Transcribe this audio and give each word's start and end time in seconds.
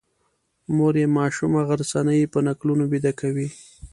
مور 0.75 0.93
یې 1.01 1.07
ماشومه 1.17 1.61
غرڅنۍ 1.67 2.21
په 2.33 2.39
نکلونو 2.47 2.83
ویده 2.91 3.11
کوي. 3.19 3.47